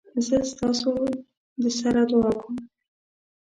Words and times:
زه 0.25 0.37
ستاسودسر 0.51 1.95
دعاکوم 2.09 2.55